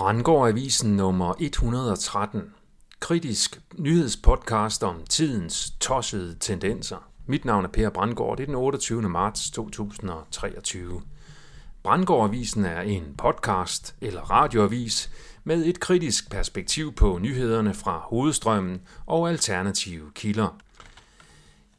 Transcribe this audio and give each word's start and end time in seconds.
Brandgård 0.00 0.48
Avisen 0.48 0.96
nummer 0.96 1.34
113. 1.38 2.54
Kritisk 3.00 3.60
nyhedspodcast 3.78 4.82
om 4.82 5.04
tidens 5.10 5.70
tossede 5.80 6.34
tendenser. 6.34 7.08
Mit 7.26 7.44
navn 7.44 7.64
er 7.64 7.68
Per 7.68 7.90
Brandgård. 7.90 8.36
Det 8.36 8.42
er 8.42 8.46
den 8.46 8.54
28. 8.54 9.02
marts 9.08 9.50
2023. 9.50 11.02
Brandgård 11.82 12.28
Avisen 12.28 12.64
er 12.64 12.80
en 12.80 13.14
podcast 13.18 13.94
eller 14.00 14.20
radioavis 14.20 15.10
med 15.44 15.66
et 15.66 15.80
kritisk 15.80 16.30
perspektiv 16.30 16.94
på 16.94 17.18
nyhederne 17.18 17.74
fra 17.74 17.98
hovedstrømmen 18.08 18.80
og 19.06 19.28
alternative 19.28 20.10
kilder. 20.14 20.56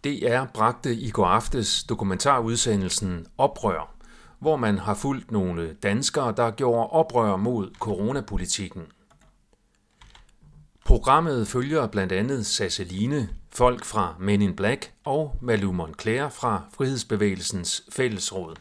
DR 0.04 0.46
bragte 0.54 0.96
i 0.96 1.10
går 1.10 1.26
aftes 1.26 1.84
dokumentarudsendelsen 1.84 3.26
Oprør, 3.38 3.91
hvor 4.42 4.56
man 4.56 4.78
har 4.78 4.94
fulgt 4.94 5.32
nogle 5.32 5.74
danskere, 5.84 6.34
der 6.38 6.52
gjorde 6.52 6.90
oprør 6.90 7.36
mod 7.36 7.72
coronapolitikken. 7.80 8.84
Programmet 10.86 11.48
følger 11.48 11.88
blandt 11.88 12.12
andet 12.12 12.46
Sasseline, 12.46 13.30
folk 13.50 13.86
fra 13.86 14.16
Men 14.20 14.42
in 14.42 14.56
Black 14.56 14.94
og 15.06 15.36
Malou 15.42 15.72
Moncler 15.72 16.30
fra 16.30 16.62
Frihedsbevægelsens 16.78 17.84
Fællesråd. 17.92 18.56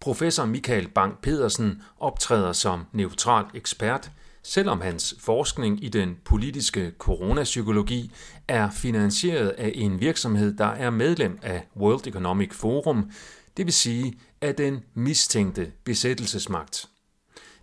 Professor 0.00 0.44
Michael 0.44 0.88
Bang 0.88 1.18
Pedersen 1.22 1.82
optræder 2.00 2.52
som 2.52 2.86
neutral 2.92 3.44
ekspert, 3.54 4.10
selvom 4.42 4.80
hans 4.80 5.14
forskning 5.18 5.84
i 5.84 5.88
den 5.88 6.16
politiske 6.24 6.92
coronapsykologi 6.98 8.10
er 8.48 8.70
finansieret 8.70 9.48
af 9.48 9.72
en 9.74 10.00
virksomhed, 10.00 10.56
der 10.56 10.66
er 10.66 10.90
medlem 10.90 11.38
af 11.42 11.68
World 11.76 12.06
Economic 12.06 12.52
Forum, 12.52 13.10
det 13.56 13.66
vil 13.66 13.72
sige 13.72 14.14
af 14.40 14.54
den 14.54 14.80
mistænkte 14.94 15.72
besættelsesmagt. 15.84 16.88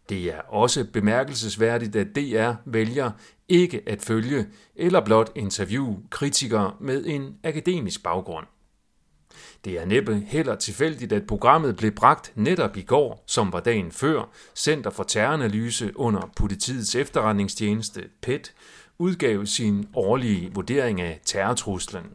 Det 0.10 0.24
er 0.24 0.42
også 0.42 0.86
bemærkelsesværdigt, 0.94 1.96
at 1.96 2.16
DR 2.16 2.54
vælger 2.66 3.12
ikke 3.50 3.82
at 3.86 4.02
følge 4.02 4.48
eller 4.76 5.06
blot 5.06 5.32
interviewe 5.36 5.98
kritikere 6.10 6.74
med 6.80 7.06
en 7.06 7.36
akademisk 7.44 8.04
baggrund. 8.04 8.46
Det 9.66 9.74
er 9.74 9.86
næppe 9.86 10.24
heller 10.28 10.56
tilfældigt, 10.56 11.14
at 11.14 11.28
programmet 11.28 11.76
blev 11.76 11.92
bragt 11.92 12.32
netop 12.36 12.78
i 12.78 12.82
går, 12.82 13.24
som 13.26 13.54
var 13.54 13.60
dagen 13.60 13.92
før, 13.92 14.30
Center 14.56 14.90
for 14.90 15.04
Terroranalyse 15.04 15.92
under 15.96 16.32
politiets 16.36 16.96
efterretningstjeneste 16.96 18.04
PET 18.22 18.54
udgav 18.98 19.46
sin 19.46 19.88
årlige 19.94 20.52
vurdering 20.54 21.02
af 21.02 21.20
terrortruslen. 21.26 22.06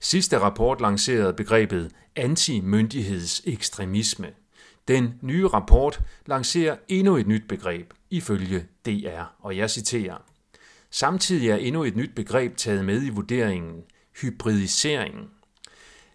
Sidste 0.00 0.38
rapport 0.38 0.80
lancerede 0.80 1.32
begrebet 1.32 1.90
antimyndighedsekstremisme. 2.16 4.28
Den 4.88 5.14
nye 5.22 5.46
rapport 5.46 6.00
lancerer 6.26 6.76
endnu 6.88 7.16
et 7.16 7.26
nyt 7.26 7.48
begreb, 7.48 7.92
ifølge 8.10 8.66
DR, 8.86 9.22
og 9.40 9.56
jeg 9.56 9.70
citerer. 9.70 10.16
Samtidig 10.90 11.50
er 11.50 11.56
endnu 11.56 11.84
et 11.84 11.96
nyt 11.96 12.14
begreb 12.16 12.56
taget 12.56 12.84
med 12.84 13.02
i 13.02 13.08
vurderingen, 13.08 13.82
hybridisering. 14.22 15.30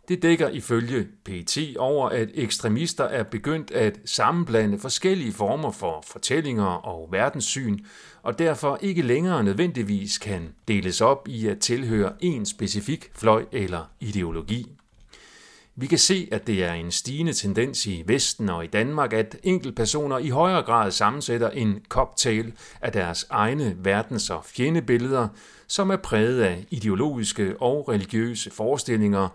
Det 0.07 0.21
dækker 0.21 0.49
ifølge 0.49 1.07
PT 1.25 1.57
over, 1.77 2.09
at 2.09 2.29
ekstremister 2.33 3.03
er 3.03 3.23
begyndt 3.23 3.71
at 3.71 3.99
sammenblande 4.05 4.79
forskellige 4.79 5.33
former 5.33 5.71
for 5.71 6.03
fortællinger 6.07 6.65
og 6.65 7.07
verdenssyn, 7.11 7.79
og 8.23 8.39
derfor 8.39 8.79
ikke 8.81 9.01
længere 9.01 9.43
nødvendigvis 9.43 10.17
kan 10.17 10.53
deles 10.67 11.01
op 11.01 11.27
i 11.27 11.47
at 11.47 11.59
tilhøre 11.59 12.13
en 12.19 12.45
specifik 12.45 13.11
fløj 13.13 13.45
eller 13.51 13.91
ideologi. 13.99 14.67
Vi 15.77 15.87
kan 15.87 15.97
se, 15.97 16.27
at 16.31 16.47
det 16.47 16.63
er 16.63 16.73
en 16.73 16.91
stigende 16.91 17.33
tendens 17.33 17.85
i 17.85 18.03
Vesten 18.07 18.49
og 18.49 18.63
i 18.63 18.67
Danmark, 18.67 19.13
at 19.13 19.37
enkeltpersoner 19.43 20.17
i 20.17 20.29
højere 20.29 20.63
grad 20.63 20.91
sammensætter 20.91 21.49
en 21.49 21.79
cocktail 21.89 22.53
af 22.81 22.91
deres 22.91 23.25
egne 23.29 23.75
verdens- 23.79 24.29
og 24.29 24.45
fjendebilleder, 24.45 25.27
som 25.67 25.89
er 25.89 25.97
præget 25.97 26.41
af 26.41 26.65
ideologiske 26.69 27.55
og 27.61 27.89
religiøse 27.89 28.51
forestillinger, 28.51 29.29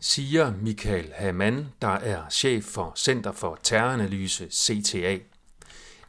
siger 0.00 0.52
Michael 0.62 1.12
Hamann, 1.14 1.66
der 1.82 1.88
er 1.88 2.22
chef 2.30 2.64
for 2.64 2.92
Center 2.96 3.32
for 3.32 3.58
Terroranalyse 3.62 4.46
CTA. 4.50 5.18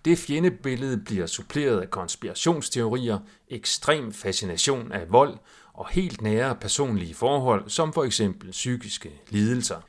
Det 0.05 0.17
fjendebillede 0.17 0.97
bliver 0.97 1.25
suppleret 1.25 1.81
af 1.81 1.89
konspirationsteorier, 1.89 3.19
ekstrem 3.49 4.13
fascination 4.13 4.91
af 4.91 5.11
vold 5.11 5.37
og 5.73 5.89
helt 5.89 6.21
nære 6.21 6.55
personlige 6.55 7.13
forhold, 7.13 7.69
som 7.69 7.93
for 7.93 8.03
eksempel 8.03 8.51
psykiske 8.51 9.11
lidelser. 9.29 9.81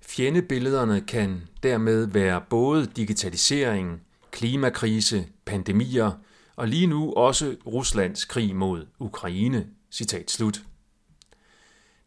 Fjendebillederne 0.00 1.00
kan 1.00 1.42
dermed 1.62 2.06
være 2.06 2.42
både 2.50 2.86
digitalisering, 2.86 4.00
klimakrise, 4.30 5.26
pandemier 5.44 6.12
og 6.56 6.68
lige 6.68 6.86
nu 6.86 7.12
også 7.12 7.56
Ruslands 7.66 8.24
krig 8.24 8.56
mod 8.56 8.86
Ukraine. 8.98 9.66
Citat 9.90 10.30
slut. 10.30 10.62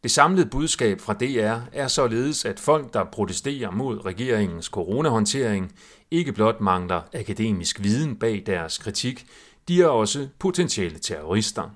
Det 0.03 0.12
samlede 0.12 0.50
budskab 0.50 1.02
fra 1.02 1.14
DR 1.14 1.59
er 1.72 1.88
således, 1.88 2.46
at 2.46 2.59
folk, 2.59 2.94
der 2.94 3.03
protesterer 3.03 3.72
mod 3.72 4.06
regeringens 4.06 4.66
coronahåndtering, 4.66 5.75
ikke 6.12 6.34
blot 6.34 6.62
mangler 6.62 7.02
akademisk 7.14 7.84
viden 7.84 8.16
bag 8.16 8.44
deres 8.46 8.78
kritik, 8.78 9.25
de 9.68 9.81
er 9.81 9.88
også 9.88 10.28
potentielle 10.40 11.00
terrorister. 11.00 11.69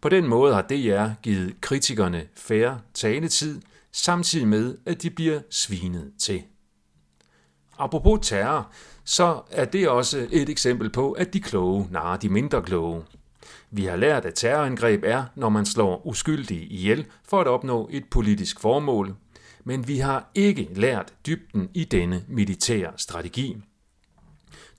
På 0.00 0.08
den 0.08 0.28
måde 0.28 0.54
har 0.54 0.62
DR 0.62 1.22
givet 1.22 1.60
kritikerne 1.60 2.26
færre 2.36 2.80
taletid, 2.94 3.60
samtidig 3.92 4.48
med, 4.48 4.78
at 4.86 5.02
de 5.02 5.10
bliver 5.10 5.40
svinet 5.50 6.12
til. 6.18 6.42
Apropos 7.78 8.28
terror, 8.28 8.70
så 9.04 9.42
er 9.50 9.64
det 9.64 9.88
også 9.88 10.28
et 10.30 10.48
eksempel 10.48 10.90
på, 10.90 11.12
at 11.12 11.34
de 11.34 11.40
kloge 11.40 11.88
narer 11.90 12.16
de 12.16 12.28
mindre 12.28 12.62
kloge. 12.62 13.02
Vi 13.70 13.84
har 13.84 13.96
lært, 13.96 14.24
at 14.24 14.34
terrorangreb 14.34 15.04
er, 15.06 15.24
når 15.34 15.48
man 15.48 15.66
slår 15.66 16.06
uskyldige 16.06 16.66
ihjel 16.66 17.06
for 17.28 17.40
at 17.40 17.46
opnå 17.46 17.88
et 17.92 18.04
politisk 18.10 18.60
formål, 18.60 19.14
men 19.64 19.88
vi 19.88 19.98
har 19.98 20.30
ikke 20.34 20.68
lært 20.74 21.12
dybden 21.26 21.68
i 21.74 21.84
denne 21.84 22.24
militære 22.28 22.92
strategi. 22.96 23.56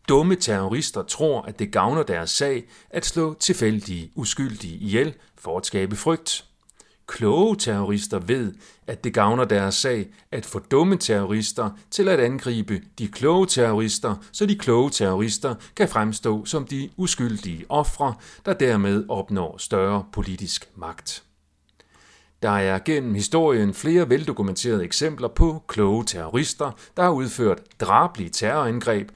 Dumme 0.10 0.36
terrorister 0.36 1.04
tror, 1.04 1.42
at 1.42 1.60
det 1.60 1.72
gavner 1.72 2.04
deres 2.04 2.30
sag 2.30 2.64
at 2.90 3.06
slå 3.06 3.34
tilfældige 3.34 4.12
uskyldige 4.16 4.78
ihjel 4.78 5.14
for 5.38 5.58
at 5.58 5.66
skabe 5.66 5.96
frygt. 5.96 6.46
Kloge 7.08 7.56
terrorister 7.56 8.20
ved, 8.20 8.54
at 8.88 9.04
det 9.04 9.14
gavner 9.14 9.46
deres 9.46 9.76
sag 9.76 10.08
at 10.32 10.46
få 10.46 10.60
dumme 10.60 10.98
terrorister 10.98 11.70
til 11.92 12.08
at 12.08 12.20
angribe 12.20 12.82
de 13.00 13.08
kloge 13.08 13.48
terrorister, 13.48 14.16
så 14.32 14.46
de 14.46 14.56
kloge 14.56 14.90
terrorister 14.90 15.56
kan 15.76 15.90
fremstå 15.90 16.46
som 16.46 16.66
de 16.66 16.90
uskyldige 16.98 17.66
ofre, 17.70 18.14
der 18.46 18.54
dermed 18.54 19.06
opnår 19.10 19.58
større 19.58 20.06
politisk 20.12 20.70
magt. 20.76 21.24
Der 22.42 22.50
er 22.50 22.80
gennem 22.80 23.14
historien 23.14 23.74
flere 23.74 24.10
veldokumenterede 24.10 24.84
eksempler 24.84 25.28
på 25.28 25.64
kloge 25.68 26.04
terrorister, 26.04 26.72
der 26.98 27.04
har 27.04 27.12
udført 27.12 27.62
drablige 27.80 28.30
terrorangreb, 28.30 29.12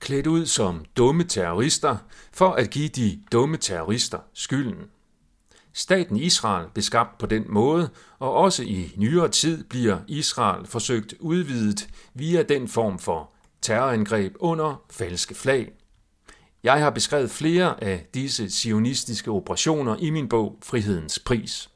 klædt 0.00 0.26
ud 0.26 0.46
som 0.46 0.84
dumme 0.96 1.24
terrorister, 1.24 1.96
for 2.32 2.50
at 2.50 2.70
give 2.70 2.88
de 2.88 3.20
dumme 3.32 3.56
terrorister 3.56 4.18
skylden. 4.34 4.84
Staten 5.74 6.16
Israel 6.16 6.66
blev 6.74 6.82
skabt 6.82 7.18
på 7.18 7.26
den 7.26 7.44
måde, 7.48 7.88
og 8.18 8.32
også 8.32 8.62
i 8.62 8.92
nyere 8.96 9.28
tid 9.28 9.64
bliver 9.64 9.98
Israel 10.08 10.66
forsøgt 10.66 11.14
udvidet 11.20 11.88
via 12.14 12.42
den 12.42 12.68
form 12.68 12.98
for 12.98 13.30
terrorangreb 13.62 14.34
under 14.38 14.82
falske 14.90 15.34
flag. 15.34 15.72
Jeg 16.62 16.80
har 16.80 16.90
beskrevet 16.90 17.30
flere 17.30 17.84
af 17.84 18.06
disse 18.14 18.50
sionistiske 18.50 19.30
operationer 19.30 19.96
i 19.98 20.10
min 20.10 20.28
bog 20.28 20.58
Frihedens 20.62 21.18
Pris. 21.18 21.68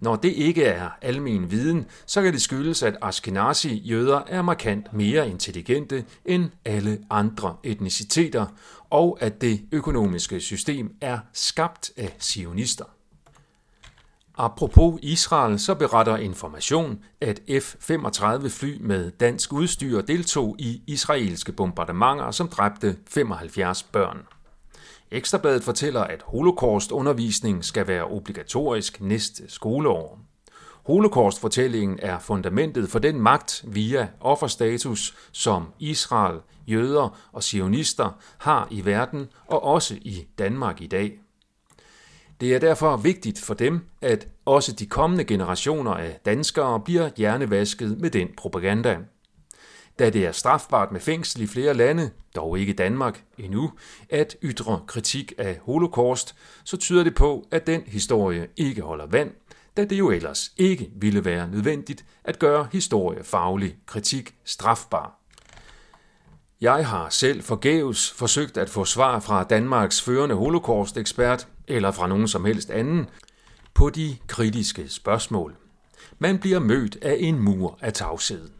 Når 0.00 0.16
det 0.16 0.32
ikke 0.32 0.64
er 0.64 0.90
almen 1.02 1.50
viden, 1.50 1.86
så 2.06 2.22
kan 2.22 2.32
det 2.32 2.42
skyldes, 2.42 2.82
at 2.82 2.96
Ashkenazi-jøder 3.02 4.22
er 4.26 4.42
markant 4.42 4.92
mere 4.92 5.28
intelligente 5.28 6.04
end 6.24 6.50
alle 6.64 6.98
andre 7.10 7.56
etniciteter, 7.62 8.46
og 8.90 9.18
at 9.20 9.40
det 9.40 9.60
økonomiske 9.72 10.40
system 10.40 10.94
er 11.00 11.18
skabt 11.32 11.92
af 11.96 12.16
sionister. 12.18 12.84
Apropos 14.36 14.98
Israel, 15.02 15.58
så 15.58 15.74
beretter 15.74 16.16
information, 16.16 16.98
at 17.20 17.40
F-35 17.50 18.48
fly 18.48 18.76
med 18.80 19.10
dansk 19.10 19.52
udstyr 19.52 20.00
deltog 20.00 20.56
i 20.58 20.82
israelske 20.86 21.52
bombardementer, 21.52 22.30
som 22.30 22.48
dræbte 22.48 22.96
75 23.08 23.82
børn. 23.82 24.18
Ekstrabladet 25.10 25.62
fortæller, 25.62 26.00
at 26.00 26.22
holocaustundervisning 26.26 27.64
skal 27.64 27.88
være 27.88 28.04
obligatorisk 28.04 29.00
næste 29.00 29.50
skoleår. 29.50 30.18
Holocaust-fortællingen 30.86 31.98
er 32.02 32.18
fundamentet 32.18 32.88
for 32.88 32.98
den 32.98 33.20
magt 33.20 33.64
via 33.68 34.08
offerstatus, 34.20 35.14
som 35.32 35.66
Israel, 35.78 36.40
jøder 36.66 37.18
og 37.32 37.42
sionister 37.42 38.18
har 38.38 38.68
i 38.70 38.84
verden 38.84 39.28
og 39.46 39.64
også 39.64 39.94
i 39.94 40.26
Danmark 40.38 40.80
i 40.80 40.86
dag. 40.86 41.23
Det 42.40 42.54
er 42.54 42.58
derfor 42.58 42.96
vigtigt 42.96 43.40
for 43.40 43.54
dem, 43.54 43.80
at 44.00 44.28
også 44.44 44.72
de 44.72 44.86
kommende 44.86 45.24
generationer 45.24 45.90
af 45.94 46.20
danskere 46.24 46.80
bliver 46.80 47.10
hjernevasket 47.16 48.00
med 48.00 48.10
den 48.10 48.28
propaganda. 48.36 48.98
da 49.98 50.10
det 50.10 50.26
er 50.26 50.32
strafbart 50.32 50.92
med 50.92 51.00
fængsel 51.00 51.42
i 51.42 51.46
flere 51.46 51.74
lande, 51.74 52.10
dog 52.36 52.58
ikke 52.58 52.72
Danmark 52.72 53.24
endnu, 53.38 53.72
at 54.10 54.36
ytre 54.42 54.80
kritik 54.86 55.32
af 55.38 55.58
holocaust, 55.62 56.34
så 56.64 56.76
tyder 56.76 57.04
det 57.04 57.14
på, 57.14 57.46
at 57.50 57.66
den 57.66 57.82
historie 57.86 58.48
ikke 58.56 58.82
holder 58.82 59.06
vand, 59.06 59.30
da 59.76 59.84
det 59.84 59.98
jo 59.98 60.10
ellers 60.10 60.52
ikke 60.56 60.90
ville 60.96 61.24
være 61.24 61.48
nødvendigt 61.48 62.04
at 62.24 62.38
gøre 62.38 62.68
historiefaglig 62.72 63.76
kritik 63.86 64.34
strafbar. 64.44 65.20
Jeg 66.60 66.86
har 66.86 67.08
selv 67.08 67.42
forgæves 67.42 68.10
forsøgt 68.10 68.56
at 68.56 68.70
få 68.70 68.84
svar 68.84 69.20
fra 69.20 69.44
Danmarks 69.44 70.02
førende 70.02 70.34
holocaust-ekspert, 70.34 71.48
eller 71.68 71.90
fra 71.90 72.06
nogen 72.06 72.28
som 72.28 72.44
helst 72.44 72.70
anden, 72.70 73.08
på 73.74 73.90
de 73.90 74.16
kritiske 74.26 74.88
spørgsmål. 74.88 75.56
Man 76.18 76.38
bliver 76.38 76.58
mødt 76.58 76.96
af 77.02 77.16
en 77.20 77.38
mur 77.38 77.78
af 77.80 77.92
tavshed. 77.92 78.50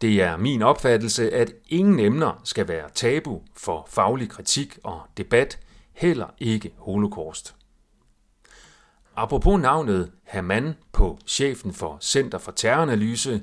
Det 0.00 0.22
er 0.22 0.36
min 0.36 0.62
opfattelse, 0.62 1.30
at 1.30 1.52
ingen 1.68 1.98
emner 1.98 2.40
skal 2.44 2.68
være 2.68 2.90
tabu 2.94 3.42
for 3.56 3.88
faglig 3.90 4.28
kritik 4.28 4.78
og 4.84 5.00
debat, 5.16 5.58
heller 5.92 6.26
ikke 6.38 6.72
holocaust. 6.78 7.54
Apropos 9.16 9.60
navnet 9.60 10.10
Haman 10.24 10.74
på 10.92 11.18
chefen 11.26 11.72
for 11.72 11.98
Center 12.00 12.38
for 12.38 12.52
Terroranalyse, 12.52 13.42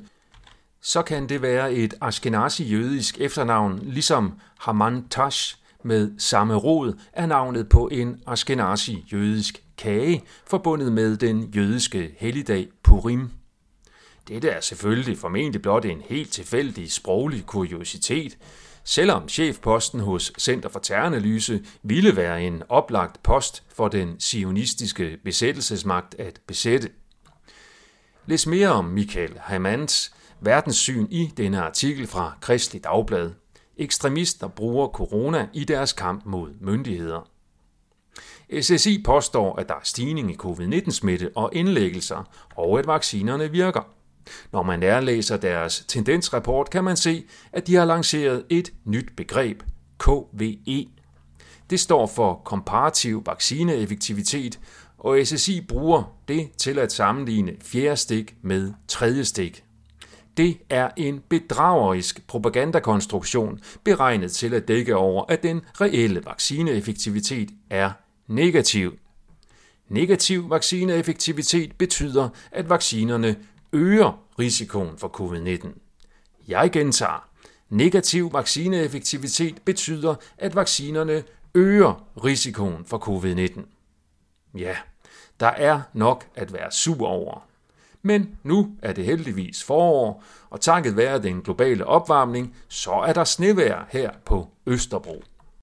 så 0.82 1.02
kan 1.02 1.30
det 1.30 1.42
være 1.42 1.74
et 1.74 1.94
ashkenazi-jødisk 2.02 3.22
efternavn, 3.22 3.80
ligesom 3.84 4.40
Haman 4.58 5.08
Tash 5.10 5.58
med 5.84 6.12
samme 6.18 6.56
rod 6.56 6.94
er 7.14 7.26
navnet 7.26 7.70
på 7.70 7.88
en 7.92 8.24
ashkenazi-jødisk 8.28 9.64
kage, 9.78 10.24
forbundet 10.48 10.92
med 10.92 11.18
den 11.18 11.44
jødiske 11.44 12.16
helligdag 12.18 12.68
Purim. 12.84 13.30
Dette 14.28 14.50
er 14.50 14.62
selvfølgelig 14.62 15.18
formentlig 15.18 15.62
blot 15.62 15.86
en 15.86 16.02
helt 16.02 16.32
tilfældig 16.32 16.92
sproglig 16.92 17.46
kuriositet, 17.46 18.38
selvom 18.84 19.30
chefposten 19.30 20.00
hos 20.00 20.34
Center 20.40 20.70
for 20.70 20.80
Terranalyse 20.80 21.66
ville 21.84 22.16
være 22.16 22.44
en 22.44 22.64
oplagt 22.70 23.24
post 23.24 23.64
for 23.76 23.88
den 23.88 24.20
sionistiske 24.20 25.18
besættelsesmagt 25.24 26.16
at 26.20 26.42
besætte. 26.48 26.90
Læs 28.26 28.48
mere 28.48 28.70
om 28.70 28.86
Michael 28.86 29.34
Hamans 29.40 30.14
verdenssyn 30.42 31.08
i 31.10 31.32
denne 31.38 31.62
artikel 31.62 32.08
fra 32.08 32.34
Kristelig 32.42 32.84
Dagblad. 32.84 33.32
Ekstremister 33.80 34.48
bruger 34.48 34.88
corona 34.88 35.48
i 35.54 35.64
deres 35.64 35.94
kamp 35.94 36.26
mod 36.26 36.50
myndigheder. 36.62 37.30
SSI 38.62 39.04
påstår, 39.04 39.56
at 39.56 39.70
der 39.70 39.76
er 39.76 39.84
stigning 39.84 40.32
i 40.32 40.36
covid-19-smitte 40.36 41.32
og 41.36 41.50
indlæggelser, 41.54 42.30
og 42.56 42.80
at 42.80 42.88
vaccinerne 42.88 43.52
virker. 43.52 43.82
Når 44.52 44.64
man 44.64 44.80
nærlæser 44.80 45.38
deres 45.38 45.86
tendensrapport, 45.88 46.70
kan 46.70 46.84
man 46.84 46.98
se, 46.98 47.26
at 47.52 47.68
de 47.68 47.76
har 47.76 47.86
lanceret 47.86 48.46
et 48.50 48.74
nyt 48.86 49.16
begreb, 49.18 49.64
KVE. 49.98 50.88
Det 51.70 51.80
står 51.80 52.08
for 52.08 52.42
komparativ 52.46 53.24
vaccineeffektivitet, 53.26 54.60
og 54.98 55.20
SSI 55.26 55.62
bruger 55.62 56.04
det 56.28 56.52
til 56.58 56.80
at 56.80 56.92
sammenligne 56.92 57.54
fjerde 57.62 57.98
stik 57.98 58.36
med 58.42 58.74
tredje 58.88 59.26
stik. 59.26 59.64
Det 60.38 60.58
er 60.70 60.90
en 60.98 61.24
bedragerisk 61.30 62.28
propagandakonstruktion, 62.28 63.60
beregnet 63.84 64.32
til 64.32 64.54
at 64.54 64.68
dække 64.68 64.96
over, 64.96 65.26
at 65.30 65.44
den 65.44 65.62
reelle 65.82 66.26
vaccineeffektivitet 66.26 67.50
er 67.70 67.92
negativ. 68.28 68.98
Negativ 69.88 70.50
vaccineeffektivitet 70.50 71.76
betyder, 71.78 72.30
at 72.52 72.70
vaccinerne 72.70 73.36
øger 73.74 74.24
risikoen 74.40 74.98
for 74.98 75.08
covid-19. 75.08 75.68
Jeg 76.48 76.72
gentager. 76.72 77.30
Negativ 77.70 78.34
vaccineeffektivitet 78.34 79.62
betyder, 79.66 80.16
at 80.38 80.56
vaccinerne 80.56 81.24
øger 81.56 82.06
risikoen 82.24 82.86
for 82.86 82.98
covid-19. 82.98 83.62
Ja, 84.58 84.76
der 85.40 85.48
er 85.48 85.82
nok 85.94 86.28
at 86.36 86.54
være 86.54 86.72
sur 86.72 87.08
over. 87.08 87.49
Men 88.02 88.38
nu 88.44 88.72
er 88.82 88.94
det 88.94 89.06
heldigvis 89.06 89.64
forår, 89.64 90.24
og 90.50 90.62
takket 90.62 90.98
være 90.98 91.22
den 91.22 91.42
globale 91.42 91.86
opvarmning, 91.86 92.56
så 92.68 92.92
er 92.92 93.14
der 93.14 93.24
snevejr 93.24 93.86
her 93.90 94.12
på 94.26 94.48
Østerbro. 94.66 95.24